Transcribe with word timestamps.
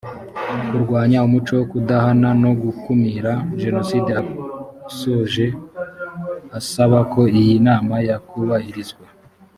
kurwanya 0.69 1.17
umuco 1.27 1.51
wo 1.59 1.65
kudahana 1.71 2.29
no 2.43 2.51
gukumira 2.61 3.31
jenoside 3.61 4.09
yasoje 4.17 5.45
asaba 6.59 6.97
ko 7.11 7.21
iyi 7.39 7.55
nama 7.67 7.95
yakubahirizwa 8.09 9.05